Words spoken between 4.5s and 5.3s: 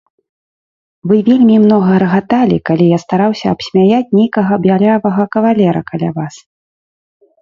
бялявага